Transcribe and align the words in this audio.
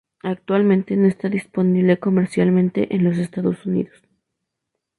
Actualmente 0.23 0.95
no 0.97 1.07
está 1.07 1.29
disponible 1.29 1.99
comercialmente 1.99 2.95
en 2.95 3.03
los 3.03 3.19
Estados 3.19 3.67
Unidos. 3.67 4.01